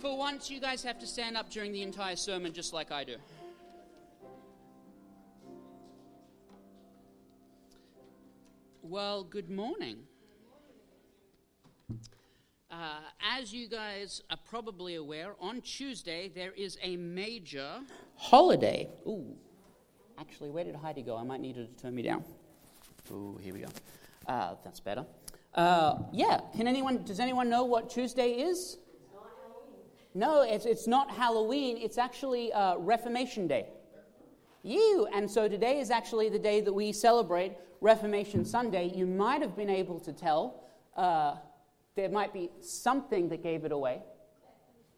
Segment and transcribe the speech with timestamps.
[0.00, 3.04] For once, you guys have to stand up during the entire sermon just like I
[3.04, 3.16] do.
[8.82, 9.98] Well, good morning.
[12.70, 13.00] Uh,
[13.38, 17.80] as you guys are probably aware, on Tuesday there is a major
[18.16, 18.88] holiday.
[19.06, 19.36] Ooh,
[20.18, 21.14] actually, where did Heidi go?
[21.14, 22.24] I might need her to turn me down.
[23.12, 23.68] Ooh, here we go.
[24.26, 25.04] Uh, that's better.
[25.54, 27.04] Uh, yeah, can anyone?
[27.04, 28.78] Does anyone know what Tuesday is?
[30.14, 31.76] No, it's, it's not Halloween.
[31.76, 33.66] It's actually uh, Reformation Day.
[34.62, 35.06] You.
[35.14, 38.90] And so today is actually the day that we celebrate Reformation Sunday.
[38.94, 40.64] You might have been able to tell.
[40.96, 41.36] Uh,
[41.94, 44.02] there might be something that gave it away.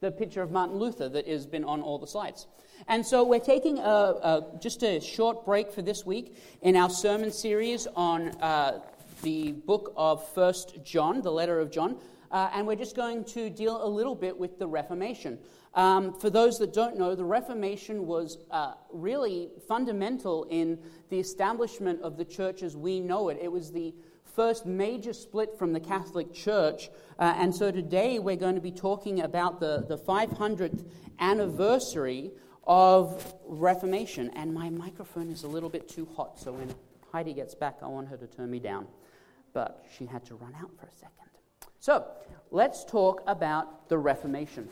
[0.00, 2.46] The picture of Martin Luther that has been on all the slides.
[2.88, 6.90] And so we're taking a, a, just a short break for this week in our
[6.90, 8.80] sermon series on uh,
[9.20, 11.98] the book of First John, the letter of John
[12.32, 15.38] uh, and we're just going to deal a little bit with the Reformation.
[15.74, 20.78] Um, for those that don't know, the Reformation was uh, really fundamental in
[21.10, 23.38] the establishment of the church as we know it.
[23.40, 23.94] It was the
[24.34, 26.88] first major split from the Catholic Church.
[27.18, 30.84] Uh, and so today we're going to be talking about the, the 500th
[31.20, 32.30] anniversary
[32.66, 34.30] of Reformation.
[34.34, 36.74] And my microphone is a little bit too hot, so when
[37.12, 38.86] Heidi gets back, I want her to turn me down.
[39.52, 41.31] But she had to run out for a second.
[41.82, 42.04] So,
[42.52, 44.68] let's talk about the Reformation.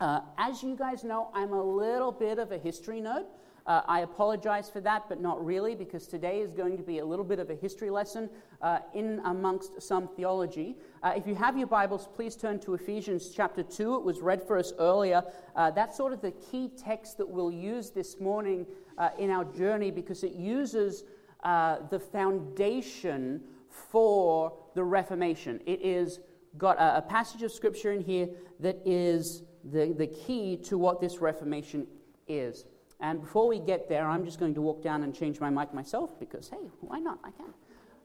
[0.00, 3.26] Uh, as you guys know, I'm a little bit of a history nerd.
[3.66, 7.04] Uh, I apologize for that, but not really, because today is going to be a
[7.04, 8.30] little bit of a history lesson
[8.62, 10.78] uh, in amongst some theology.
[11.02, 13.96] Uh, if you have your Bibles, please turn to Ephesians chapter 2.
[13.96, 15.22] It was read for us earlier.
[15.54, 18.64] Uh, that's sort of the key text that we'll use this morning
[18.96, 21.04] uh, in our journey because it uses
[21.44, 25.60] the foundation for the Reformation.
[25.66, 26.20] It is
[26.58, 28.28] got a, a, passage of scripture in here
[28.60, 31.86] that is the, the key to what this Reformation
[32.28, 32.66] is.
[33.00, 35.74] And before we get there, I'm just going to walk down and change my mic
[35.74, 37.18] myself because, hey, why not?
[37.24, 37.46] I can.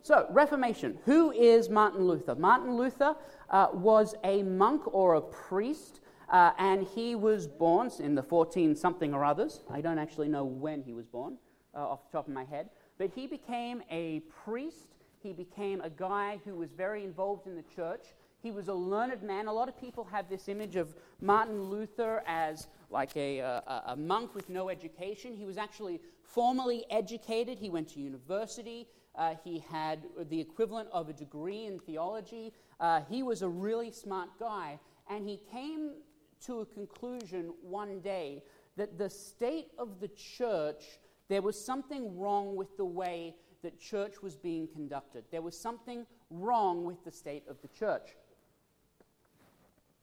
[0.01, 0.97] So, Reformation.
[1.05, 2.35] Who is Martin Luther?
[2.35, 3.15] Martin Luther
[3.49, 8.75] uh, was a monk or a priest, uh, and he was born in the 14
[8.75, 9.61] something or others.
[9.69, 11.37] I don't actually know when he was born
[11.75, 12.69] uh, off the top of my head.
[12.97, 14.96] But he became a priest
[15.27, 18.05] he became a guy who was very involved in the church.
[18.41, 19.47] He was a learned man.
[19.47, 23.95] A lot of people have this image of Martin Luther as like a, a, a
[23.97, 25.35] monk with no education.
[25.35, 27.59] He was actually formally educated.
[27.59, 28.87] He went to university.
[29.15, 29.99] Uh, he had
[30.29, 32.53] the equivalent of a degree in theology.
[32.79, 34.79] Uh, he was a really smart guy.
[35.09, 35.95] And he came
[36.45, 38.43] to a conclusion one day
[38.77, 44.21] that the state of the church, there was something wrong with the way that church
[44.21, 45.23] was being conducted.
[45.31, 48.15] There was something wrong with the state of the church.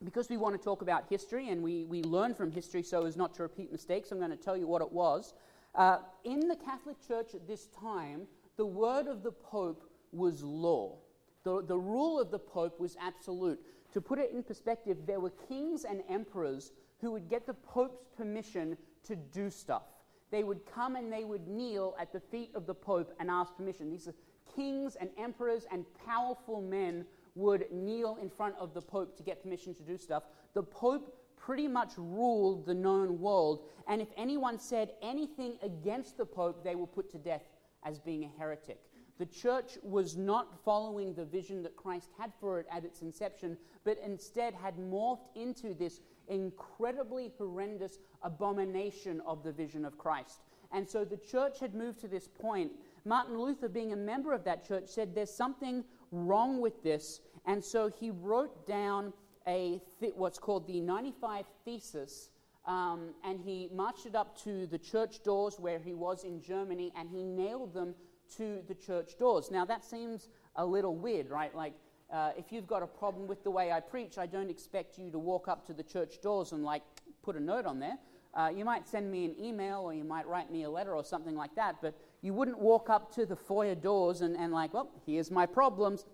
[0.03, 3.17] Because we want to talk about history and we, we learn from history so as
[3.17, 5.35] not to repeat mistakes, I'm going to tell you what it was.
[5.75, 8.27] Uh, in the Catholic Church at this time,
[8.57, 10.99] the word of the Pope was law.
[11.43, 13.61] The, the rule of the Pope was absolute.
[13.93, 18.05] To put it in perspective, there were kings and emperors who would get the Pope's
[18.17, 19.94] permission to do stuff
[20.35, 23.57] they would come and they would kneel at the feet of the Pope and ask
[23.57, 23.89] permission.
[23.89, 24.15] These are
[24.57, 27.07] kings and emperors and powerful men
[27.37, 30.25] would kneel in front of the Pope to get permission to do stuff.
[30.55, 36.27] The Pope pretty much ruled the known world, and if anyone said anything against the
[36.27, 37.45] Pope, they were put to death
[37.85, 38.81] as being a heretic.
[39.19, 43.57] The church was not following the vision that Christ had for it at its inception,
[43.85, 50.41] but instead had morphed into this incredibly horrendous abomination of the vision of Christ.
[50.73, 52.73] And so the church had moved to this point.
[53.05, 57.21] Martin Luther, being a member of that church, said there's something wrong with this.
[57.47, 59.13] And so he wrote down
[59.47, 62.31] a th- what's called the 95 Thesis,
[62.67, 66.93] um, and he marched it up to the church doors where he was in Germany,
[66.97, 67.95] and he nailed them
[68.37, 69.51] to the church doors.
[69.51, 71.55] Now that seems a little weird, right?
[71.55, 71.75] Like
[72.13, 75.11] uh, if you've got a problem with the way I preach, I don't expect you
[75.11, 76.83] to walk up to the church doors and like
[77.23, 77.99] put a note on there.
[78.35, 81.05] Uh, you might send me an email or you might write me a letter or
[81.05, 84.75] something like that, but you wouldn't walk up to the foyer doors and, and like,
[84.75, 86.05] well, here's my problems.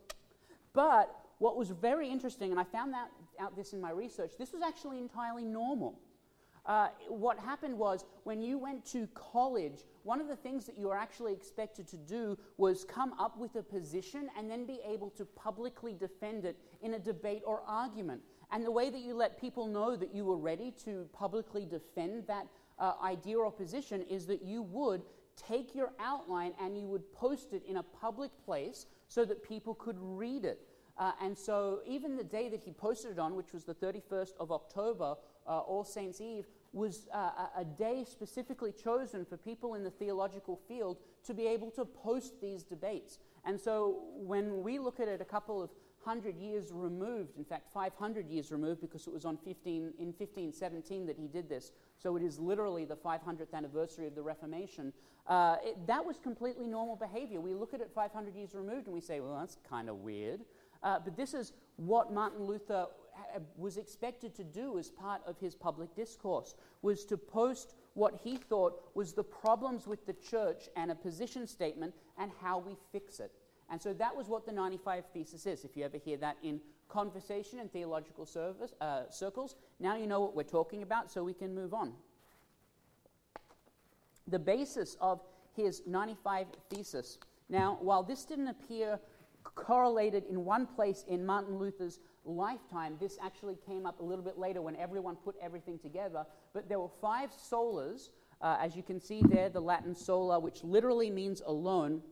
[0.75, 3.11] But what was very interesting, and I found that
[3.41, 5.99] out this in my research, this was actually entirely normal.
[6.71, 10.87] Uh, what happened was when you went to college, one of the things that you
[10.87, 15.11] were actually expected to do was come up with a position and then be able
[15.11, 18.21] to publicly defend it in a debate or argument.
[18.53, 22.29] And the way that you let people know that you were ready to publicly defend
[22.29, 22.47] that
[22.79, 25.03] uh, idea or position is that you would
[25.35, 29.75] take your outline and you would post it in a public place so that people
[29.75, 30.69] could read it.
[31.01, 34.33] Uh, and so, even the day that he posted it on, which was the 31st
[34.39, 39.83] of October, uh, All Saints' Eve, was uh, a day specifically chosen for people in
[39.83, 43.19] the theological field to be able to post these debates.
[43.45, 45.71] And so, when we look at it a couple of
[46.05, 51.07] hundred years removed, in fact, 500 years removed, because it was on 15, in 1517
[51.07, 54.93] that he did this, so it is literally the 500th anniversary of the Reformation.
[55.27, 57.41] Uh, it, that was completely normal behavior.
[57.41, 60.41] We look at it 500 years removed and we say, well, that's kind of weird.
[60.83, 62.87] Uh, but this is what Martin Luther
[63.57, 68.37] was expected to do as part of his public discourse was to post what he
[68.37, 73.21] thought was the problems with the church and a position statement and how we fix
[73.21, 73.33] it.
[73.71, 75.65] And so that was what the 95 thesis is.
[75.65, 80.21] If you ever hear that in conversation in theological service, uh, circles, now you know
[80.21, 81.93] what we're talking about, so we can move on.
[84.27, 85.21] The basis of
[85.55, 87.19] his 95 thesis.
[87.49, 88.99] Now, while this didn't appear
[89.43, 94.39] correlated in one place in Martin Luther's lifetime, this actually came up a little bit
[94.39, 96.25] later when everyone put everything together.
[96.53, 100.63] But there were five solas, uh, as you can see there, the Latin sola, which
[100.63, 102.03] literally means alone,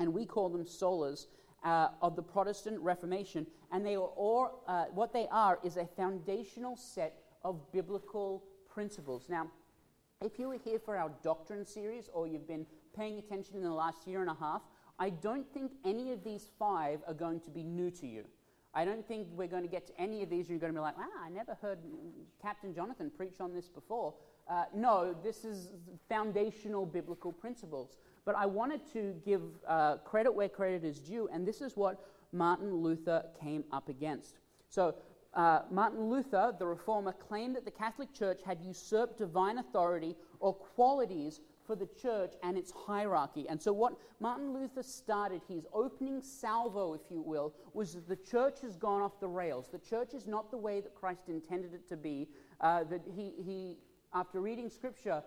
[0.00, 1.26] and we call them solas.
[1.64, 5.86] Uh, of the Protestant Reformation, and they are all, uh, what they are is a
[5.96, 9.30] foundational set of biblical principles.
[9.30, 9.50] Now,
[10.20, 13.72] if you were here for our doctrine series or you've been paying attention in the
[13.72, 14.60] last year and a half,
[14.98, 18.24] I don't think any of these five are going to be new to you.
[18.74, 20.78] I don't think we're going to get to any of these and you're going to
[20.78, 21.78] be like, ah, I never heard
[22.42, 24.14] Captain Jonathan preach on this before.
[24.50, 25.70] Uh, no, this is
[26.08, 27.96] foundational biblical principles.
[28.24, 32.04] But I wanted to give uh, credit where credit is due, and this is what
[32.32, 34.38] Martin Luther came up against.
[34.68, 34.94] So,
[35.34, 40.54] uh, Martin Luther, the reformer, claimed that the Catholic Church had usurped divine authority or
[40.54, 43.48] qualities for the church and its hierarchy.
[43.48, 48.16] And so, what Martin Luther started, his opening salvo, if you will, was that the
[48.16, 49.68] church has gone off the rails.
[49.70, 52.28] The church is not the way that Christ intended it to be.
[52.60, 53.78] Uh, that he, he,
[54.12, 55.22] after reading scripture,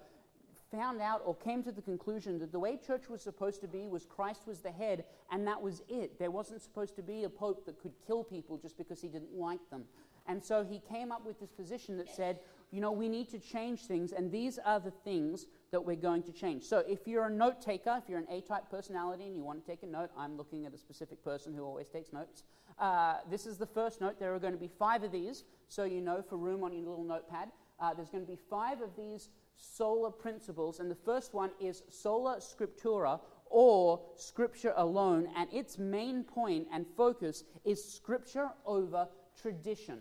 [0.72, 3.88] found out or came to the conclusion that the way church was supposed to be
[3.88, 6.20] was Christ was the head, and that was it.
[6.20, 9.34] There wasn't supposed to be a pope that could kill people just because he didn't
[9.34, 9.86] like them.
[10.28, 12.40] And so he came up with this position that said,
[12.72, 16.22] you know, we need to change things, and these are the things that we're going
[16.24, 16.64] to change.
[16.64, 19.64] So if you're a note taker, if you're an A type personality and you want
[19.64, 22.44] to take a note, I'm looking at a specific person who always takes notes.
[22.78, 24.20] Uh, this is the first note.
[24.20, 26.82] There are going to be five of these, so you know for room on your
[26.82, 27.50] little notepad.
[27.80, 31.84] Uh, there's going to be five of these sola principles, and the first one is
[31.90, 33.20] sola scriptura,
[33.50, 39.08] or scripture alone, and its main point and focus is scripture over
[39.40, 40.00] tradition.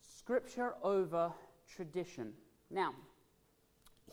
[0.00, 1.32] Scripture over
[1.66, 2.32] tradition.
[2.70, 2.94] Now,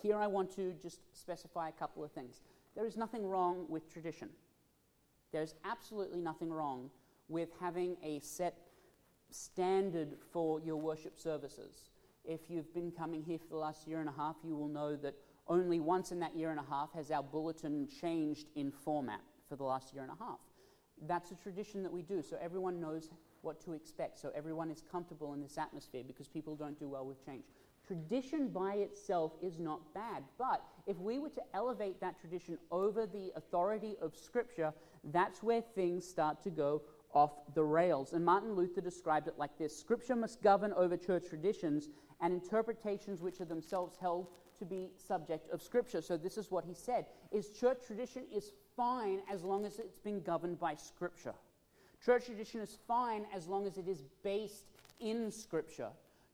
[0.02, 2.42] here I want to just specify a couple of things.
[2.76, 4.30] There is nothing wrong with tradition.
[5.32, 6.90] There's absolutely nothing wrong
[7.28, 8.58] with having a set
[9.32, 11.90] standard for your worship services.
[12.28, 14.96] If you've been coming here for the last year and a half, you will know
[14.96, 15.16] that
[15.48, 19.56] only once in that year and a half has our bulletin changed in format for
[19.56, 20.40] the last year and a half.
[21.08, 23.10] That's a tradition that we do, so everyone knows
[23.42, 27.06] what to expect, so everyone is comfortable in this atmosphere because people don't do well
[27.06, 27.44] with change.
[27.86, 33.06] Tradition by itself is not bad, but if we were to elevate that tradition over
[33.06, 34.74] the authority of Scripture,
[35.12, 36.82] that's where things start to go
[37.16, 38.14] off the rails.
[38.14, 41.90] And Martin Luther described it like this Scripture must govern over church traditions
[42.22, 44.28] and interpretations which are themselves held
[44.60, 46.02] to be subject of Scripture.
[46.02, 49.98] So this is what he said: is church tradition is fine as long as it's
[49.98, 51.34] been governed by Scripture.
[52.04, 54.66] Church tradition is fine as long as it is based
[55.00, 55.90] in Scripture.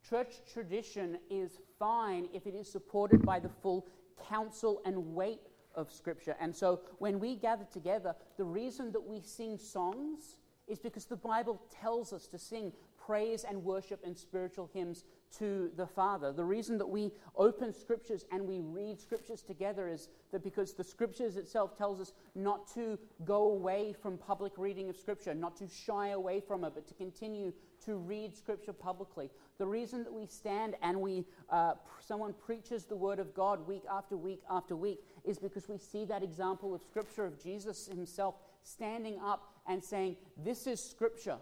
[0.10, 3.88] Church tradition is fine if it is supported by the full
[4.28, 6.36] counsel and weight of Scripture.
[6.42, 10.36] And so when we gather together, the reason that we sing songs
[10.72, 12.72] is because the Bible tells us to sing
[13.06, 15.04] praise and worship and spiritual hymns
[15.38, 16.32] to the Father.
[16.32, 20.84] The reason that we open scriptures and we read scriptures together is that because the
[20.84, 25.68] scriptures itself tells us not to go away from public reading of scripture, not to
[25.68, 27.52] shy away from it, but to continue
[27.86, 29.30] to read scripture publicly.
[29.58, 33.84] The reason that we stand and we uh, someone preaches the word of God week
[33.92, 38.36] after week after week is because we see that example of scripture of Jesus himself
[38.64, 41.38] standing up and saying, "This is scripture."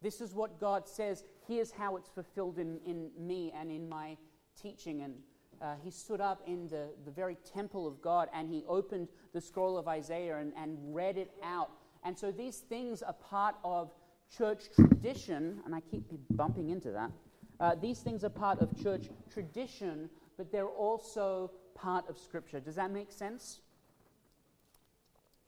[0.00, 1.24] This is what God says.
[1.46, 4.16] Here's how it's fulfilled in, in me and in my
[4.60, 5.02] teaching.
[5.02, 5.14] And
[5.60, 9.40] uh, he stood up in the, the very temple of God and he opened the
[9.40, 11.70] scroll of Isaiah and, and read it out.
[12.04, 13.90] And so these things are part of
[14.36, 17.10] church tradition, and I keep bumping into that.
[17.58, 22.60] Uh, these things are part of church tradition, but they're also part of Scripture.
[22.60, 23.60] Does that make sense?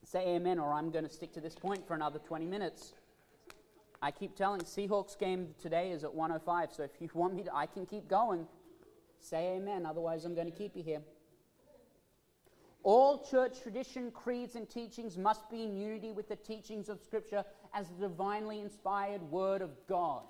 [0.03, 2.93] Say amen, or I'm going to stick to this point for another 20 minutes.
[4.01, 7.55] I keep telling Seahawks game today is at 105, so if you want me to,
[7.55, 8.47] I can keep going.
[9.19, 11.01] Say amen, otherwise, I'm going to keep you here.
[12.83, 17.45] All church tradition, creeds, and teachings must be in unity with the teachings of Scripture
[17.75, 20.23] as the divinely inspired Word of God.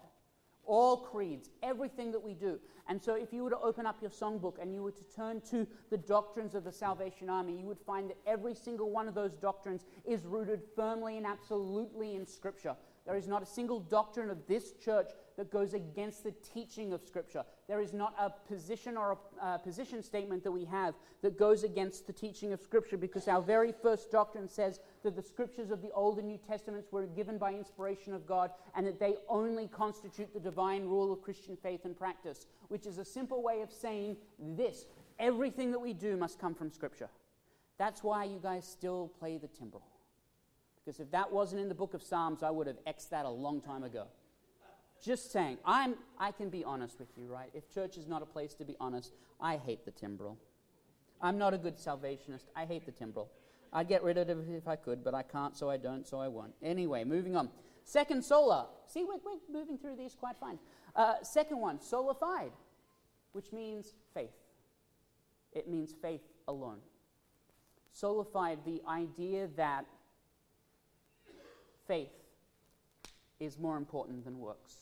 [0.74, 2.58] All creeds, everything that we do.
[2.88, 5.42] And so, if you were to open up your songbook and you were to turn
[5.52, 9.14] to the doctrines of the Salvation Army, you would find that every single one of
[9.14, 12.78] those doctrines is rooted firmly and absolutely in Scripture.
[13.06, 17.02] There is not a single doctrine of this church that goes against the teaching of
[17.02, 17.44] Scripture.
[17.68, 20.94] There is not a position or a uh, position statement that we have
[21.24, 25.22] that goes against the teaching of Scripture because our very first doctrine says that the
[25.22, 29.00] Scriptures of the Old and New Testaments were given by inspiration of God and that
[29.00, 33.42] they only constitute the divine rule of Christian faith and practice, which is a simple
[33.42, 34.86] way of saying this
[35.18, 37.10] everything that we do must come from Scripture.
[37.80, 39.82] That's why you guys still play the timbrel.
[40.84, 43.30] Because if that wasn't in the book of Psalms, I would have X'd that a
[43.30, 44.08] long time ago.
[45.04, 45.58] Just saying.
[45.66, 47.50] I'm, I can be honest with you, right?
[47.54, 50.38] If church is not a place to be honest, I hate the timbrel.
[51.22, 52.50] I'm not a good salvationist.
[52.56, 53.30] I hate the timbrel.
[53.74, 56.20] I'd get rid of it if I could, but I can't, so I don't, so
[56.20, 56.54] I won't.
[56.62, 57.50] Anyway, moving on.
[57.84, 58.68] Second, sola.
[58.88, 60.60] See, we're, we're moving through these quite fine.
[60.96, 62.52] Uh, second one, sola fide,
[63.32, 64.30] which means faith.
[65.54, 66.80] It means faith alone.
[67.94, 69.86] Sola fide, the idea that
[71.88, 72.12] faith
[73.40, 74.76] is more important than works.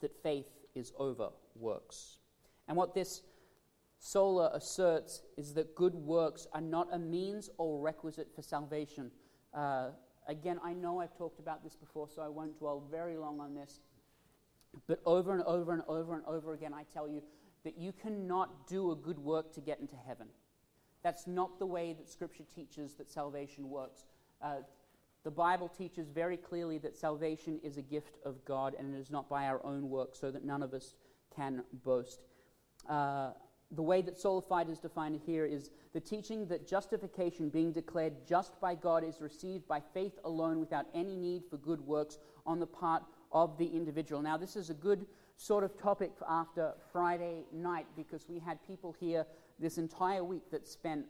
[0.00, 2.18] That faith is over works.
[2.68, 3.22] And what this
[3.98, 9.10] sola asserts is that good works are not a means or requisite for salvation.
[9.54, 9.90] Uh,
[10.26, 13.54] again, I know I've talked about this before, so I won't dwell very long on
[13.54, 13.80] this.
[14.86, 17.22] But over and over and over and over again, I tell you
[17.64, 20.26] that you cannot do a good work to get into heaven.
[21.02, 24.04] That's not the way that Scripture teaches that salvation works.
[24.42, 24.56] Uh,
[25.24, 29.10] the Bible teaches very clearly that salvation is a gift of God and it is
[29.10, 30.94] not by our own work, so that none of us
[31.34, 32.20] can boast.
[32.88, 33.30] Uh,
[33.70, 38.26] the way that sola fide is defined here is the teaching that justification, being declared
[38.26, 42.58] just by God, is received by faith alone without any need for good works on
[42.58, 44.20] the part of the individual.
[44.20, 45.06] Now, this is a good
[45.36, 49.24] sort of topic after Friday night because we had people here
[49.58, 51.06] this entire week that spent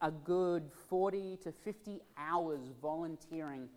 [0.00, 3.68] a good 40 to 50 hours volunteering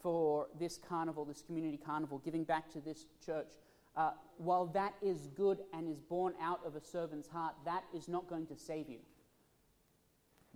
[0.00, 3.54] for this carnival, this community carnival, giving back to this church.
[3.96, 8.08] Uh, while that is good and is born out of a servant's heart, that is
[8.08, 8.98] not going to save you.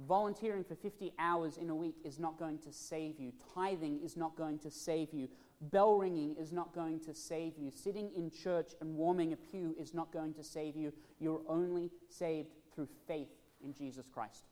[0.07, 3.33] Volunteering for 50 hours in a week is not going to save you.
[3.55, 5.29] Tithing is not going to save you.
[5.61, 7.71] Bell ringing is not going to save you.
[7.71, 10.93] Sitting in church and warming a pew is not going to save you.
[11.21, 13.29] You're only saved through faith
[13.63, 14.45] in Jesus Christ.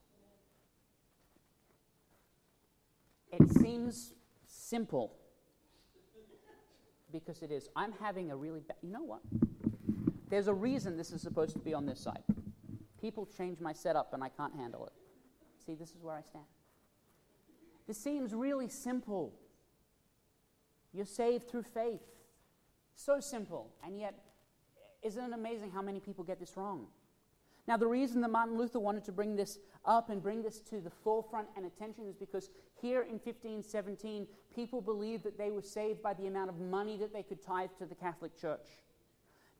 [3.32, 4.14] It seems
[4.46, 5.12] simple
[7.12, 7.68] because it is.
[7.76, 8.76] I'm having a really bad.
[8.82, 9.20] You know what?
[10.28, 12.22] There's a reason this is supposed to be on this side.
[13.00, 14.92] People change my setup and I can't handle it.
[15.64, 16.44] See, this is where I stand.
[17.86, 19.34] This seems really simple.
[20.92, 22.02] You're saved through faith.
[22.94, 23.72] So simple.
[23.84, 24.14] And yet,
[25.02, 26.86] isn't it amazing how many people get this wrong?
[27.68, 30.80] Now, the reason that Martin Luther wanted to bring this up and bring this to
[30.80, 32.50] the forefront and attention is because
[32.80, 37.12] here in 1517, people believed that they were saved by the amount of money that
[37.12, 38.66] they could tithe to the Catholic Church.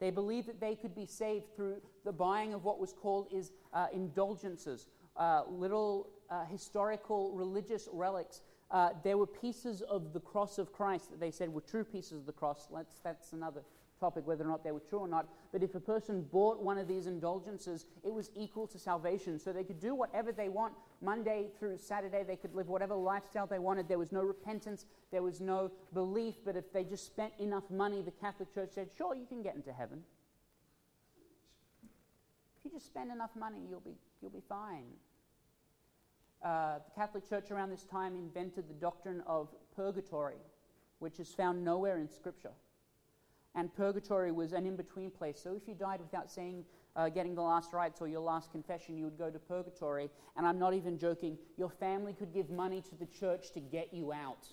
[0.00, 3.52] They believed that they could be saved through the buying of what was called is
[3.75, 8.40] uh, indulgences, uh, little uh, historical religious relics.
[8.71, 12.12] Uh, there were pieces of the cross of Christ that they said were true pieces
[12.12, 12.69] of the cross.
[12.71, 13.62] Let's, that's another
[14.00, 15.28] topic, whether or not they were true or not.
[15.52, 19.38] But if a person bought one of these indulgences, it was equal to salvation.
[19.38, 20.73] So they could do whatever they want.
[21.02, 23.88] Monday through Saturday, they could live whatever lifestyle they wanted.
[23.88, 26.37] There was no repentance, there was no belief.
[26.45, 29.54] But if they just spent enough money, the Catholic Church said, sure, you can get
[29.54, 30.02] into heaven.
[32.59, 34.85] If you just spend enough money, you'll be, you'll be fine.
[36.42, 40.38] Uh, the Catholic Church around this time invented the doctrine of purgatory,
[40.99, 42.52] which is found nowhere in Scripture
[43.54, 45.40] and purgatory was an in between place.
[45.42, 46.64] So if you died without saying,
[46.97, 50.11] uh, getting the last rites or your last confession, you would go to purgatory.
[50.37, 53.92] And I'm not even joking, your family could give money to the church to get
[53.92, 54.47] you out.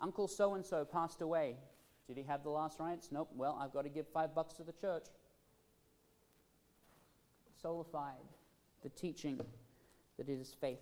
[0.00, 1.56] Uncle so and so passed away.
[2.06, 3.08] Did he have the last rites?
[3.10, 3.30] Nope.
[3.34, 5.06] Well, I've got to give five bucks to the church.
[7.60, 8.14] Sola fide,
[8.82, 9.40] the teaching
[10.16, 10.78] that it is faith.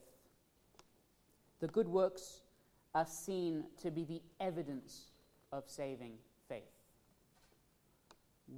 [1.61, 2.43] The good works
[2.97, 5.11] are seen to be the evidence
[5.53, 6.15] of saving
[6.49, 6.63] faith.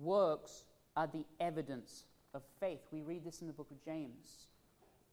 [0.01, 0.65] Works
[0.97, 2.05] are the evidence
[2.35, 2.79] of faith.
[2.93, 4.47] We read this in the book of James.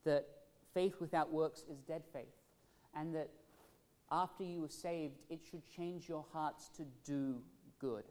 [0.04, 0.28] that
[0.76, 2.36] faith without works is dead faith,
[2.96, 3.32] and that
[4.12, 7.42] after you are saved, it should change your hearts to do
[7.80, 8.04] good.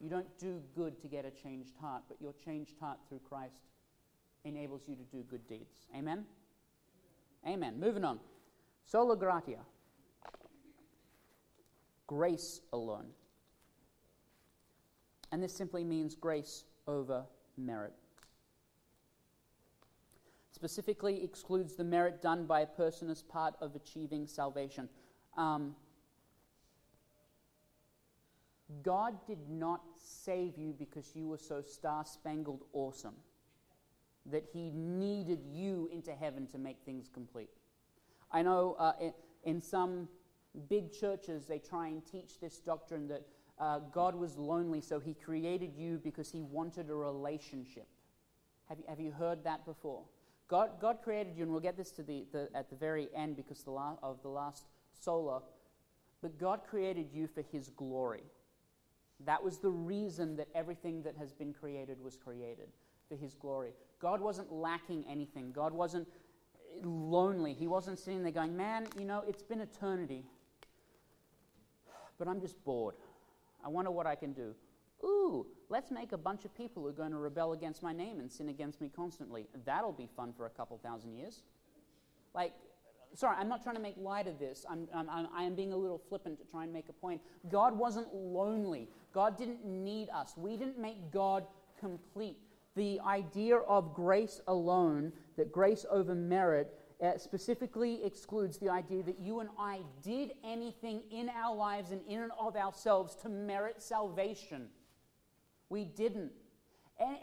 [0.00, 3.60] You don't do good to get a changed heart, but your changed heart through Christ
[4.44, 5.86] enables you to do good deeds.
[5.94, 6.24] Amen?
[7.46, 7.78] Amen.
[7.78, 8.18] Moving on.
[8.86, 9.58] Sola gratia.
[12.08, 13.06] Grace alone.
[15.30, 17.24] And this simply means grace over
[17.56, 17.92] merit.
[20.50, 24.88] Specifically, excludes the merit done by a person as part of achieving salvation.
[25.36, 25.76] Um,
[28.82, 33.14] God did not save you because you were so star spangled awesome
[34.26, 37.50] that He needed you into heaven to make things complete.
[38.32, 39.12] I know uh, in,
[39.44, 40.08] in, some
[40.68, 43.22] big churches they try and teach this doctrine that
[43.58, 47.88] uh, God was lonely, so He created you because He wanted a relationship.
[48.68, 50.02] Have you, have you heard that before?
[50.48, 53.36] God, God created you, and we'll get this to the, the at the very end
[53.36, 54.64] because the la- of the last
[54.98, 55.42] sola,
[56.22, 58.22] but God created you for His glory.
[59.26, 62.68] That was the reason that everything that has been created was created
[63.08, 63.72] for His glory.
[64.00, 65.50] God wasn't lacking anything.
[65.50, 66.06] God wasn't
[66.82, 67.54] lonely.
[67.54, 70.24] He wasn't sitting there going, Man, you know, it's been eternity,
[72.18, 72.94] but I'm just bored.
[73.64, 74.54] I wonder what I can do.
[75.04, 78.18] Ooh, let's make a bunch of people who are going to rebel against my name
[78.18, 79.46] and sin against me constantly.
[79.64, 81.42] That'll be fun for a couple thousand years.
[82.34, 82.52] Like,
[83.14, 84.66] sorry, I'm not trying to make light of this.
[84.68, 87.20] I'm, I'm, I am being a little flippant to try and make a point.
[87.48, 88.88] God wasn't lonely.
[89.14, 90.34] God didn't need us.
[90.36, 91.46] We didn't make God
[91.78, 92.38] complete.
[92.74, 99.20] The idea of grace alone, that grace over merit, uh, specifically excludes the idea that
[99.20, 103.80] you and I did anything in our lives and in and of ourselves to merit
[103.80, 104.68] salvation.
[105.68, 106.32] We didn't.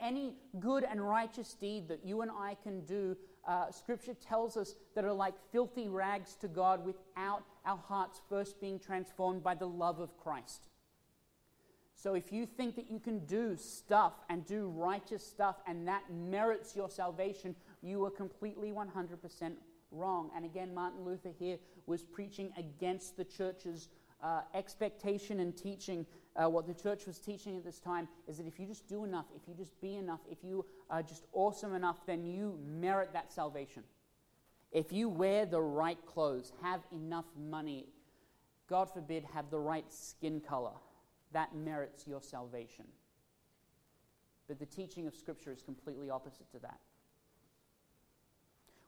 [0.01, 4.75] Any good and righteous deed that you and I can do, uh, Scripture tells us
[4.95, 9.67] that are like filthy rags to God without our hearts first being transformed by the
[9.67, 10.69] love of Christ.
[11.93, 16.03] So if you think that you can do stuff and do righteous stuff and that
[16.09, 19.53] merits your salvation, you are completely 100%
[19.91, 20.31] wrong.
[20.35, 23.89] And again, Martin Luther here was preaching against the church's
[24.23, 26.05] uh, expectation and teaching.
[26.35, 29.05] Uh, what the church was teaching at this time is that if you just do
[29.05, 33.11] enough, if you just be enough, if you are just awesome enough, then you merit
[33.13, 33.83] that salvation.
[34.71, 37.85] If you wear the right clothes, have enough money,
[38.67, 40.73] God forbid, have the right skin color,
[41.31, 42.85] that merits your salvation.
[44.47, 46.79] But the teaching of Scripture is completely opposite to that.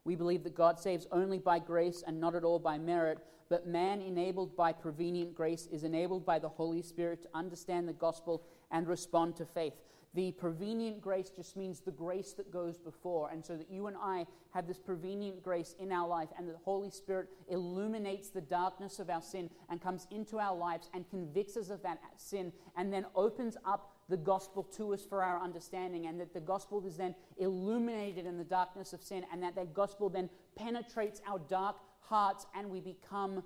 [0.07, 3.17] We believe that God saves only by grace and not at all by merit,
[3.49, 7.93] but man, enabled by prevenient grace, is enabled by the Holy Spirit to understand the
[7.93, 8.41] gospel
[8.71, 9.73] and respond to faith.
[10.13, 13.31] The prevenient grace just means the grace that goes before.
[13.31, 16.55] And so that you and I have this prevenient grace in our life, and the
[16.63, 21.57] Holy Spirit illuminates the darkness of our sin and comes into our lives and convicts
[21.57, 26.07] us of that sin, and then opens up the gospel to us for our understanding,
[26.07, 29.73] and that the gospel is then illuminated in the darkness of sin, and that that
[29.73, 33.43] gospel then penetrates our dark hearts, and we become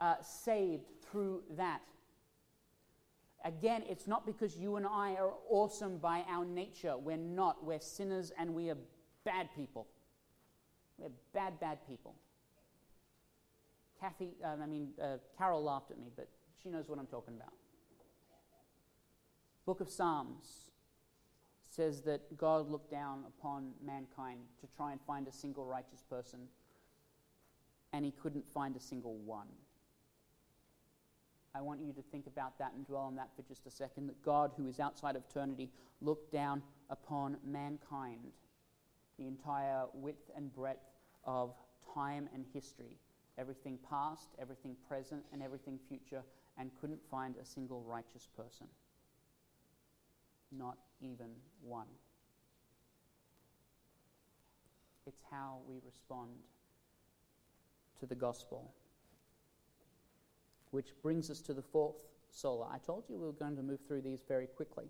[0.00, 1.80] uh, saved through that.
[3.44, 6.96] Again, it's not because you and I are awesome by our nature.
[6.96, 7.64] We're not.
[7.64, 8.76] We're sinners and we are
[9.24, 9.88] bad people.
[10.96, 12.14] We're bad, bad people.
[14.00, 16.28] Kathy, um, I mean, uh, Carol laughed at me, but
[16.62, 17.52] she knows what I'm talking about.
[19.64, 20.70] Book of Psalms
[21.62, 26.40] says that God looked down upon mankind to try and find a single righteous person,
[27.92, 29.46] and he couldn't find a single one.
[31.54, 34.08] I want you to think about that and dwell on that for just a second.
[34.08, 35.70] That God, who is outside of eternity,
[36.00, 38.32] looked down upon mankind,
[39.18, 40.90] the entire width and breadth
[41.24, 41.54] of
[41.94, 42.96] time and history,
[43.38, 46.22] everything past, everything present, and everything future,
[46.58, 48.66] and couldn't find a single righteous person.
[50.56, 51.30] Not even
[51.62, 51.86] one.
[55.06, 56.30] It's how we respond
[57.98, 58.72] to the gospel
[60.72, 62.68] which brings us to the fourth sola.
[62.72, 64.86] I told you we were going to move through these very quickly.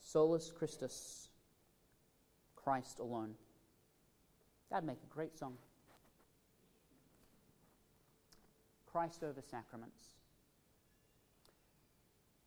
[0.00, 1.28] Solus Christus,
[2.56, 3.34] Christ alone.
[4.70, 5.54] That'd make a great song.
[8.90, 10.17] Christ over sacraments.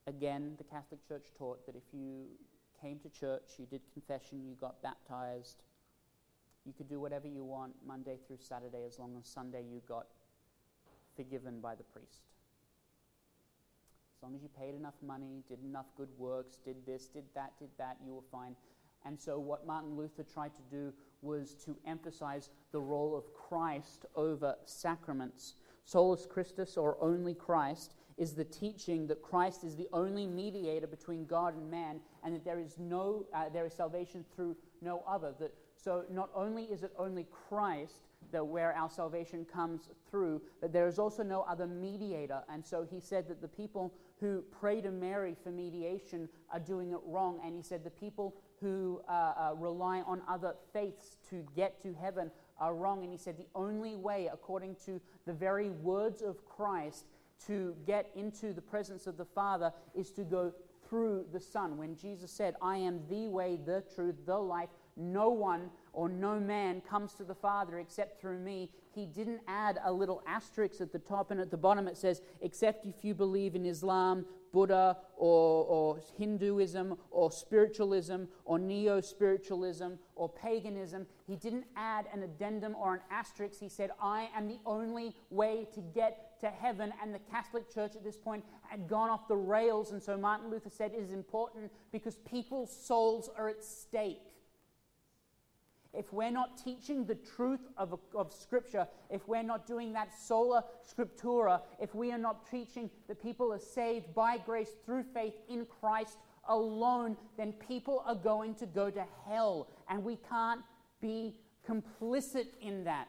[0.08, 2.26] Again, the Catholic Church taught that if you
[2.82, 5.62] came to church, you did confession, you got baptized,
[6.66, 10.08] you could do whatever you want Monday through Saturday as long as Sunday you got
[11.16, 12.22] forgiven by the priest.
[14.18, 17.54] As long as you paid enough money, did enough good works, did this, did that,
[17.60, 18.56] did that, you were fine.
[19.06, 24.06] And so, what Martin Luther tried to do was to emphasize the role of Christ
[24.16, 25.56] over sacraments.
[25.86, 31.26] Solus Christus, or only Christ, is the teaching that Christ is the only mediator between
[31.26, 35.34] God and man, and that there is no uh, there is salvation through no other.
[35.40, 40.72] That so not only is it only Christ that where our salvation comes through, but
[40.72, 42.44] there is also no other mediator.
[42.48, 46.92] And so he said that the people who pray to Mary for mediation are doing
[46.92, 47.40] it wrong.
[47.44, 51.94] And he said the people who uh, uh, rely on other faiths to get to
[51.94, 52.30] heaven
[52.60, 53.04] are wrong.
[53.04, 57.06] And he said the only way, according to the very words of Christ,
[57.48, 60.54] to get into the presence of the Father is to go
[60.88, 61.78] through the Son.
[61.78, 66.40] When Jesus said, I am the way, the truth, the life, no one or no
[66.40, 68.70] man comes to the Father except through me.
[68.94, 72.22] He didn't add a little asterisk at the top and at the bottom it says,
[72.42, 79.92] except if you believe in Islam, Buddha, or, or Hinduism, or spiritualism, or neo spiritualism,
[80.16, 81.08] or paganism.
[81.26, 83.60] He didn't add an addendum or an asterisk.
[83.62, 86.94] He said, I am the only way to get to heaven.
[87.02, 89.92] And the Catholic Church at this point had gone off the rails.
[89.92, 94.32] And so Martin Luther said it is important because people's souls are at stake
[95.94, 100.64] if we're not teaching the truth of, of Scripture, if we're not doing that sola
[100.88, 105.66] scriptura, if we are not teaching that people are saved by grace through faith in
[105.66, 109.68] Christ alone, then people are going to go to hell.
[109.90, 110.62] And we can't
[111.02, 111.36] be
[111.68, 113.08] complicit in that.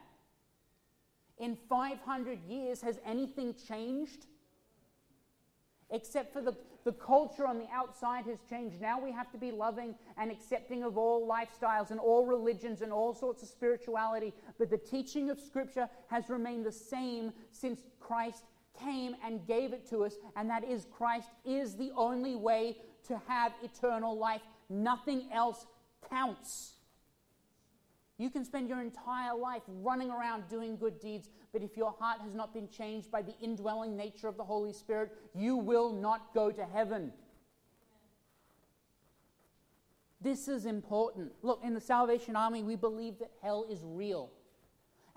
[1.39, 4.27] In 500 years, has anything changed?
[5.89, 8.81] Except for the, the culture on the outside has changed.
[8.81, 12.91] Now we have to be loving and accepting of all lifestyles and all religions and
[12.91, 14.33] all sorts of spirituality.
[14.57, 18.43] But the teaching of Scripture has remained the same since Christ
[18.79, 23.21] came and gave it to us, and that is Christ is the only way to
[23.27, 24.41] have eternal life.
[24.69, 25.65] Nothing else
[26.09, 26.73] counts.
[28.23, 32.21] You can spend your entire life running around doing good deeds, but if your heart
[32.21, 36.33] has not been changed by the indwelling nature of the Holy Spirit, you will not
[36.33, 37.11] go to heaven.
[40.21, 41.33] This is important.
[41.41, 44.31] Look, in the Salvation Army, we believe that hell is real.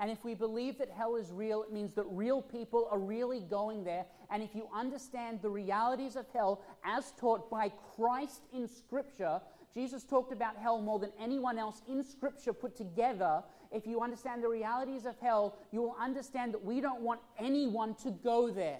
[0.00, 3.38] And if we believe that hell is real, it means that real people are really
[3.38, 4.04] going there.
[4.30, 9.40] And if you understand the realities of hell as taught by Christ in Scripture,
[9.74, 13.42] Jesus talked about hell more than anyone else in Scripture put together.
[13.70, 17.94] If you understand the realities of hell, you will understand that we don't want anyone
[17.96, 18.78] to go there.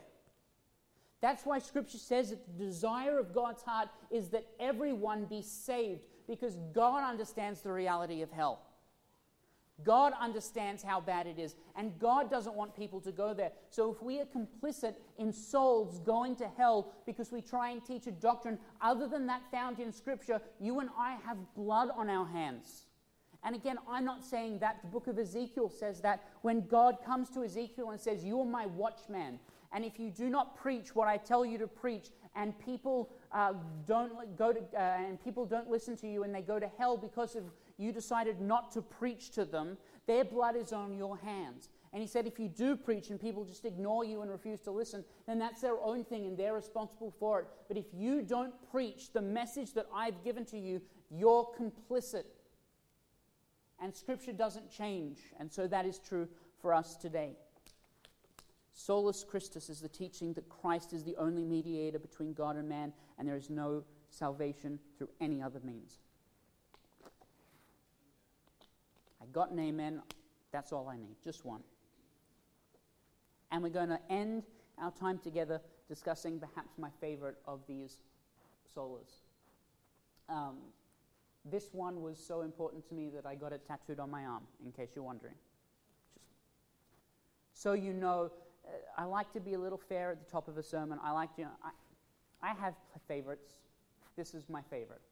[1.20, 6.03] That's why Scripture says that the desire of God's heart is that everyone be saved,
[6.29, 8.61] because God understands the reality of hell.
[9.84, 13.52] God understands how bad it is, and God doesn't want people to go there.
[13.68, 18.06] So if we are complicit in souls going to hell because we try and teach
[18.06, 22.26] a doctrine other than that found in Scripture, you and I have blood on our
[22.26, 22.86] hands.
[23.44, 24.80] And again, I'm not saying that.
[24.82, 28.46] The book of Ezekiel says that when God comes to Ezekiel and says, You are
[28.46, 29.38] my watchman,
[29.72, 33.52] and if you do not preach what I tell you to preach, and people uh,
[33.86, 36.96] don't go to, uh, and people don't listen to you, and they go to hell
[36.96, 37.44] because of
[37.78, 41.68] you decided not to preach to them, their blood is on your hands.
[41.92, 44.70] And he said, if you do preach and people just ignore you and refuse to
[44.70, 47.46] listen, then that's their own thing and they're responsible for it.
[47.68, 52.24] But if you don't preach the message that I've given to you, you're complicit.
[53.80, 55.18] And Scripture doesn't change.
[55.38, 56.28] And so that is true
[56.60, 57.36] for us today.
[58.72, 62.92] Solus Christus is the teaching that Christ is the only mediator between God and man,
[63.18, 65.98] and there is no salvation through any other means.
[69.26, 70.02] I got an amen.
[70.52, 71.62] That's all I need, just one.
[73.50, 74.44] And we're going to end
[74.78, 77.98] our time together discussing perhaps my favorite of these
[78.74, 79.22] solas.
[80.28, 80.56] Um,
[81.44, 84.42] this one was so important to me that I got it tattooed on my arm,
[84.64, 85.34] in case you're wondering.
[86.14, 86.32] Just
[87.62, 88.30] so you know,
[88.66, 90.98] uh, I like to be a little fair at the top of a sermon.
[91.02, 91.52] I like to, you know,
[92.42, 92.74] I, I have
[93.06, 93.54] favorites.
[94.16, 95.02] This is my favorite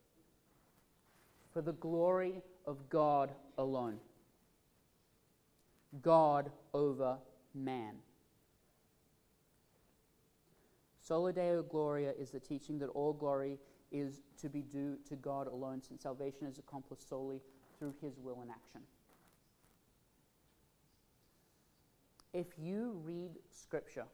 [1.54, 3.98] for the glory of God alone.
[6.02, 7.16] God over
[7.54, 7.94] man.
[11.00, 13.58] Sola Deo Gloria is the teaching that all glory
[13.92, 17.40] is to be due to God alone, since salvation is accomplished solely
[17.78, 18.80] through his will and action.
[22.32, 24.06] If you read Scripture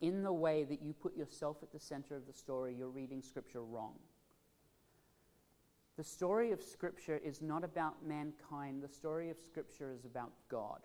[0.00, 3.22] in the way that you put yourself at the center of the story, you're reading
[3.22, 3.94] Scripture wrong.
[5.96, 10.80] The story of Scripture is not about mankind, the story of Scripture is about God.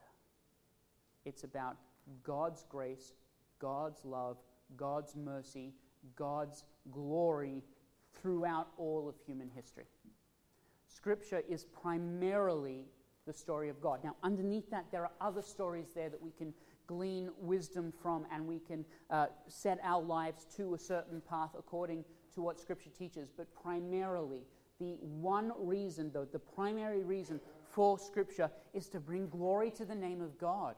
[1.25, 1.77] It's about
[2.23, 3.13] God's grace,
[3.59, 4.37] God's love,
[4.75, 5.73] God's mercy,
[6.15, 7.63] God's glory
[8.21, 9.85] throughout all of human history.
[10.87, 12.85] Scripture is primarily
[13.25, 13.99] the story of God.
[14.03, 16.53] Now, underneath that, there are other stories there that we can
[16.87, 22.05] glean wisdom from, and we can uh, set our lives to a certain path according
[22.33, 23.29] to what Scripture teaches.
[23.29, 24.43] But primarily,
[24.79, 27.39] the one reason, though, the primary reason
[27.71, 30.75] for Scripture is to bring glory to the name of God.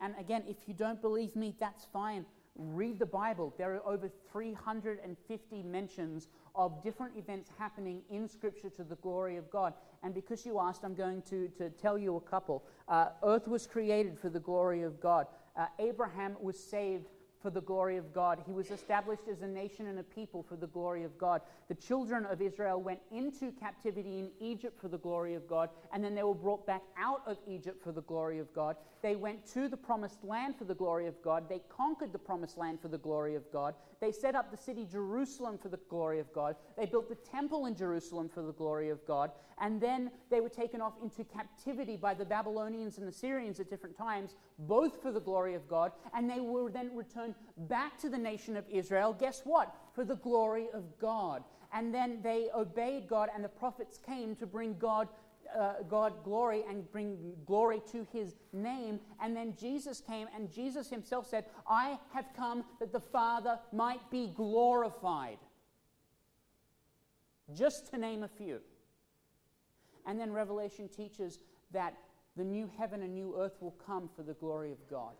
[0.00, 2.26] And again, if you don't believe me, that's fine.
[2.54, 3.54] Read the Bible.
[3.58, 9.50] There are over 350 mentions of different events happening in Scripture to the glory of
[9.50, 9.74] God.
[10.02, 12.64] And because you asked, I'm going to, to tell you a couple.
[12.88, 15.26] Uh, earth was created for the glory of God.
[15.56, 17.08] Uh, Abraham was saved
[17.46, 18.42] for the glory of God.
[18.44, 21.42] He was established as a nation and a people for the glory of God.
[21.68, 26.02] The children of Israel went into captivity in Egypt for the glory of God, and
[26.02, 28.74] then they were brought back out of Egypt for the glory of God.
[29.00, 31.48] They went to the promised land for the glory of God.
[31.48, 33.76] They conquered the promised land for the glory of God.
[34.00, 36.56] They set up the city Jerusalem for the glory of God.
[36.76, 39.30] They built the temple in Jerusalem for the glory of God.
[39.58, 43.70] And then they were taken off into captivity by the Babylonians and the Syrians at
[43.70, 45.92] different times, both for the glory of God.
[46.12, 49.16] And they were then returned back to the nation of Israel.
[49.18, 49.74] Guess what?
[49.94, 51.42] For the glory of God.
[51.72, 55.08] And then they obeyed God, and the prophets came to bring God
[55.56, 59.00] uh, God glory and bring glory to his name.
[59.20, 64.10] And then Jesus came, and Jesus himself said, I have come that the Father might
[64.10, 65.38] be glorified.
[67.54, 68.60] Just to name a few.
[70.06, 71.38] And then Revelation teaches
[71.72, 71.94] that
[72.36, 75.14] the new heaven and new earth will come for the glory of God.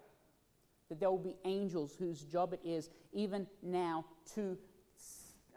[0.88, 4.56] That there will be angels whose job it is, even now, to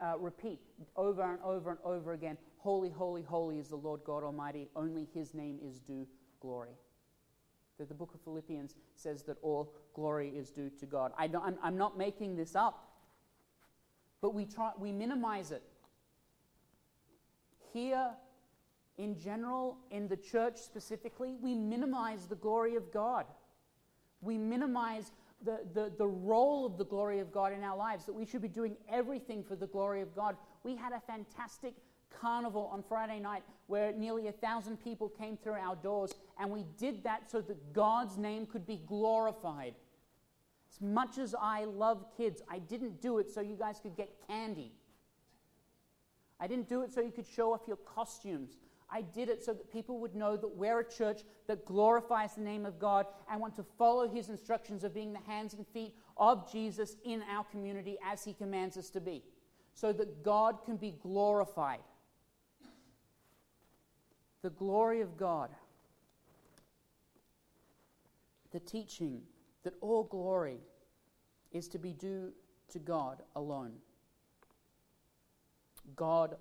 [0.01, 0.59] uh, repeat
[0.95, 4.67] over and over and over again Holy, holy, holy is the Lord God Almighty.
[4.75, 6.05] Only his name is due
[6.41, 6.75] glory.
[7.77, 11.13] That the book of Philippians says that all glory is due to God.
[11.17, 12.89] I am I'm not making this up,
[14.21, 15.63] but we, try, we minimize it.
[17.71, 18.09] Here,
[18.97, 23.25] in general, in the church specifically, we minimize the glory of God.
[24.21, 25.11] We minimize
[25.43, 28.41] the, the, the role of the glory of God in our lives, that we should
[28.41, 30.35] be doing everything for the glory of God.
[30.63, 31.73] We had a fantastic
[32.09, 36.65] carnival on Friday night where nearly a thousand people came through our doors, and we
[36.77, 39.75] did that so that God's name could be glorified.
[40.71, 44.09] As much as I love kids, I didn't do it so you guys could get
[44.27, 44.73] candy.
[46.39, 48.57] I didn't do it so you could show off your costumes.
[48.91, 52.41] I did it so that people would know that we're a church that glorifies the
[52.41, 55.93] name of God and want to follow his instructions of being the hands and feet
[56.17, 59.23] of Jesus in our community as he commands us to be,
[59.73, 61.79] so that God can be glorified
[64.41, 65.49] the glory of God,
[68.51, 69.21] the teaching
[69.63, 70.59] that all glory
[71.51, 72.31] is to be due
[72.69, 73.73] to God alone.
[75.95, 76.37] God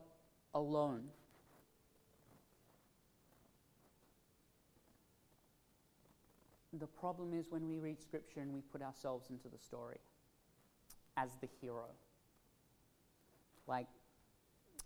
[0.55, 1.05] alone.
[6.79, 9.99] The problem is when we read Scripture and we put ourselves into the story
[11.17, 11.87] as the hero.
[13.67, 13.87] Like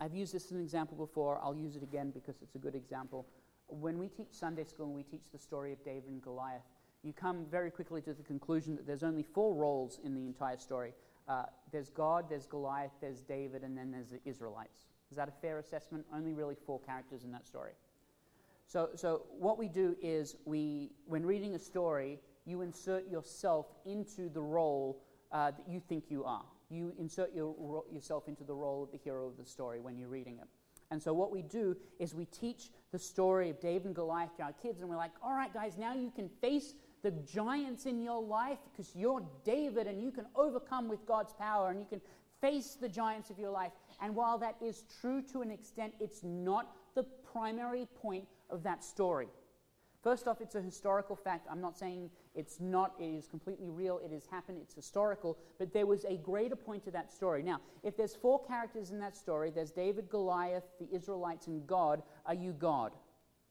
[0.01, 1.39] I've used this as an example before.
[1.43, 3.27] I'll use it again because it's a good example.
[3.69, 6.63] When we teach Sunday school and we teach the story of David and Goliath,
[7.03, 10.59] you come very quickly to the conclusion that there's only four roles in the entire
[10.59, 10.95] story
[11.29, 14.87] uh, there's God, there's Goliath, there's David, and then there's the Israelites.
[15.11, 16.05] Is that a fair assessment?
[16.13, 17.73] Only really four characters in that story.
[18.67, 24.29] So, so what we do is we, when reading a story, you insert yourself into
[24.29, 28.83] the role uh, that you think you are you insert your, yourself into the role
[28.83, 30.49] of the hero of the story when you're reading it.
[30.91, 34.43] And so, what we do is we teach the story of David and Goliath to
[34.43, 38.03] our kids, and we're like, all right, guys, now you can face the giants in
[38.03, 42.01] your life because you're David and you can overcome with God's power and you can
[42.41, 43.73] face the giants of your life.
[44.01, 48.85] And while that is true to an extent, it's not the primary point of that
[48.85, 49.29] story.
[50.03, 51.47] First off, it's a historical fact.
[51.51, 55.73] I'm not saying it's not, it is completely real, it has happened, it's historical, but
[55.73, 57.43] there was a greater point to that story.
[57.43, 62.03] Now, if there's four characters in that story, there's David, Goliath, the Israelites, and God,
[62.27, 62.93] are you God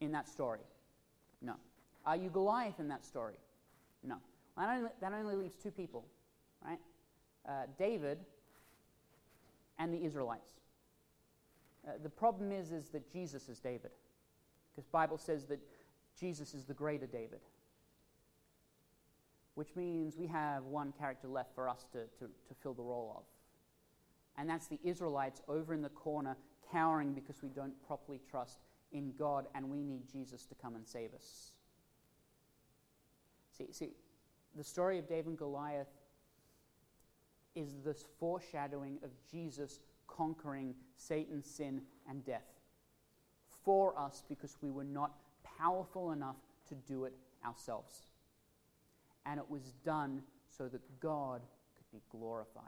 [0.02, 0.60] in that story?
[1.42, 1.54] No.
[2.06, 3.36] Are you Goliath in that story?
[4.04, 4.18] No.
[4.58, 6.04] That only, that only leaves two people,
[6.66, 6.80] right?
[7.48, 8.18] Uh, David
[9.80, 10.52] and the Israelites.
[11.88, 13.92] Uh, the problem is, is that Jesus is David.
[14.72, 15.60] Because Bible says that
[16.20, 17.40] Jesus is the greater David.
[19.56, 23.14] Which means we have one character left for us to, to, to fill the role
[23.18, 23.24] of.
[24.38, 26.38] And that's the Israelites over in the corner,
[26.72, 28.60] cowering because we don't properly trust
[28.94, 31.52] in God and we need Jesus to come and save us.
[33.58, 33.90] See, see
[34.56, 35.90] the story of David and Goliath
[37.56, 42.61] is this foreshadowing of Jesus conquering Satan, sin, and death
[43.64, 45.12] for us because we were not
[45.60, 46.38] powerful enough
[46.70, 47.14] to do it
[47.46, 48.02] ourselves.
[49.26, 51.42] And it was done so that God
[51.78, 52.64] could be glorified.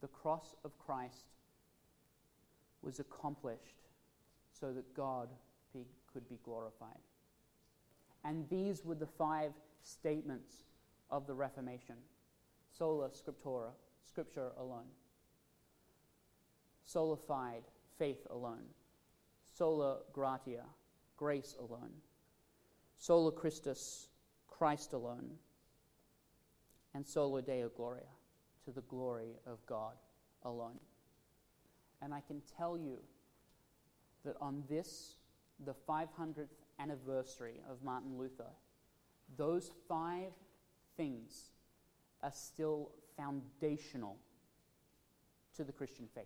[0.00, 1.26] The cross of Christ
[2.82, 3.88] was accomplished
[4.52, 5.28] so that God
[5.72, 7.00] be, could be glorified.
[8.24, 10.64] And these were the five statements
[11.10, 11.96] of the Reformation
[12.76, 13.70] sola scriptura,
[14.02, 14.88] scripture alone,
[16.84, 17.62] sola fide,
[17.98, 18.64] faith alone,
[19.56, 20.64] sola gratia,
[21.16, 21.92] grace alone,
[22.96, 24.08] sola Christus,
[24.48, 25.30] Christ alone,
[26.94, 28.02] and sola Deo Gloria,
[28.64, 29.94] to the glory of God
[30.42, 30.78] alone.
[32.02, 32.98] And I can tell you
[34.24, 35.16] that on this,
[35.64, 38.50] the 500th anniversary of Martin Luther,
[39.36, 40.32] those five
[40.96, 41.50] things
[42.22, 44.18] are still foundational
[45.56, 46.24] to the Christian faith.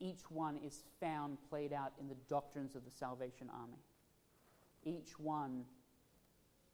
[0.00, 3.78] Each one is found played out in the doctrines of the Salvation Army.
[4.84, 5.64] Each one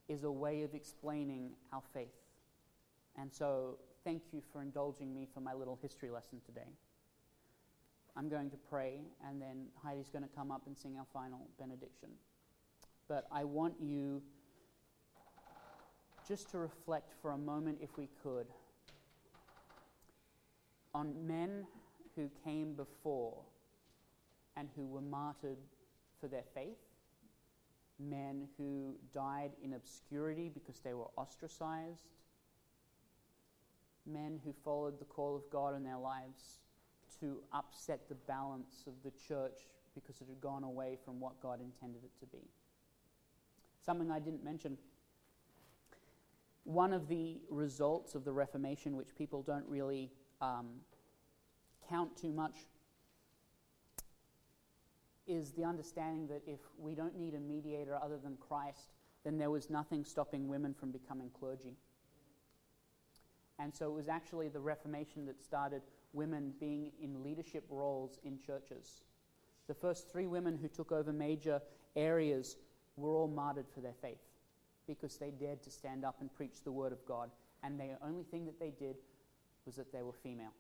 [0.09, 2.09] is a way of explaining our faith.
[3.17, 6.69] And so, thank you for indulging me for my little history lesson today.
[8.17, 11.49] I'm going to pray, and then Heidi's going to come up and sing our final
[11.59, 12.11] benediction.
[13.09, 14.23] But I want you
[16.29, 18.47] just to reflect for a moment, if we could,
[20.95, 21.67] on men
[22.16, 23.38] who came before
[24.57, 25.59] and who were martyred
[26.20, 26.79] for their faith,
[27.98, 32.09] men who died in obscurity because they were ostracized,
[34.07, 36.59] men who followed the call of God in their lives
[37.20, 41.61] to upset the balance of the church because it had gone away from what God
[41.61, 42.42] intended it to be.
[43.85, 44.77] Something I didn't mention.
[46.64, 50.66] One of the results of the Reformation, which people don't really um,
[51.88, 52.55] count too much,
[55.27, 58.92] is the understanding that if we don't need a mediator other than Christ,
[59.25, 61.77] then there was nothing stopping women from becoming clergy.
[63.59, 68.38] And so it was actually the Reformation that started women being in leadership roles in
[68.38, 69.03] churches.
[69.66, 71.62] The first three women who took over major
[71.97, 72.57] areas
[72.97, 74.20] were all martyred for their faith
[74.87, 77.31] because they dared to stand up and preach the word of God.
[77.62, 78.97] And the only thing that they did
[79.64, 80.53] was that they were female.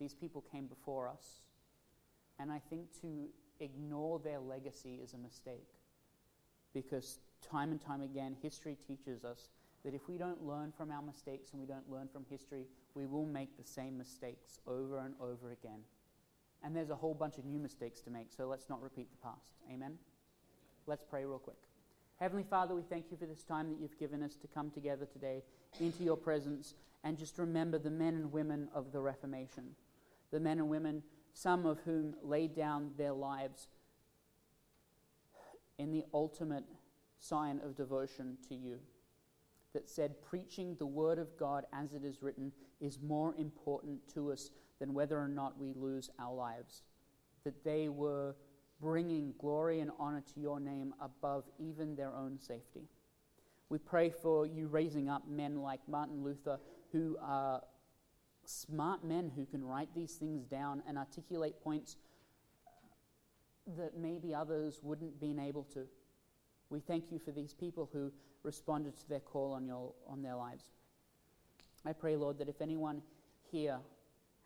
[0.00, 1.42] These people came before us.
[2.38, 3.28] And I think to
[3.60, 5.68] ignore their legacy is a mistake
[6.72, 9.48] because time and time again, history teaches us
[9.84, 13.06] that if we don't learn from our mistakes and we don't learn from history, we
[13.06, 15.80] will make the same mistakes over and over again.
[16.62, 19.26] And there's a whole bunch of new mistakes to make, so let's not repeat the
[19.26, 19.54] past.
[19.72, 19.98] Amen?
[20.86, 21.56] Let's pray real quick.
[22.18, 25.06] Heavenly Father, we thank you for this time that you've given us to come together
[25.06, 25.42] today
[25.80, 29.74] into your presence and just remember the men and women of the Reformation.
[30.32, 33.68] The men and women, some of whom laid down their lives
[35.78, 36.64] in the ultimate
[37.18, 38.78] sign of devotion to you
[39.72, 44.32] that said preaching the Word of God as it is written is more important to
[44.32, 46.82] us than whether or not we lose our lives.
[47.44, 48.34] That they were
[48.80, 52.88] bringing glory and honor to your name above even their own safety.
[53.68, 56.58] We pray for you raising up men like Martin Luther
[56.90, 57.62] who are
[58.50, 61.96] smart men who can write these things down and articulate points
[63.76, 65.86] that maybe others wouldn't been able to.
[66.70, 70.34] We thank you for these people who responded to their call on, your, on their
[70.36, 70.70] lives.
[71.84, 73.02] I pray, Lord, that if anyone
[73.50, 73.78] here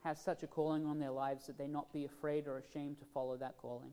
[0.02, 3.04] has such a calling on their lives, that they not be afraid or ashamed to
[3.12, 3.90] follow that calling.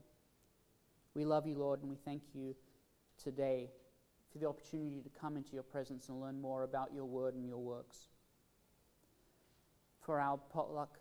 [1.14, 2.54] We love you, Lord, and we thank you
[3.22, 3.70] today
[4.30, 7.46] for the opportunity to come into your presence and learn more about your word and
[7.46, 8.08] your works.
[10.04, 10.98] For our potluck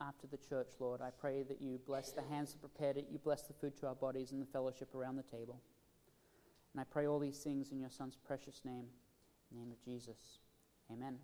[0.00, 3.18] after the church, Lord, I pray that you bless the hands that prepared it, you
[3.18, 5.60] bless the food to our bodies and the fellowship around the table.
[6.72, 8.86] And I pray all these things in your Son's precious name,
[9.52, 10.40] name of Jesus.
[10.92, 11.18] Amen.